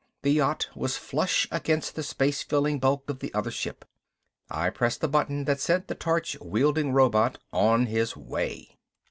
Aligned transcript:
The 0.23 0.31
yacht 0.33 0.67
was 0.75 0.97
flush 0.97 1.47
against 1.51 1.93
the 1.95 2.01
space 2.01 2.41
filling 2.41 2.79
bulk 2.79 3.07
of 3.07 3.19
the 3.19 3.31
other 3.35 3.51
ship. 3.51 3.85
I 4.49 4.71
pressed 4.71 4.99
the 5.01 5.07
button 5.07 5.45
that 5.45 5.59
sent 5.59 5.89
the 5.89 5.93
torch 5.93 6.35
wielding 6.41 6.91
robot 6.91 7.37
on 7.53 7.85
his 7.85 8.17
way. 8.17 8.79